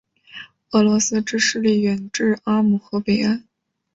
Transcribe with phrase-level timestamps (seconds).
[0.71, 3.43] 俄罗斯之势力远至阿姆河北岸。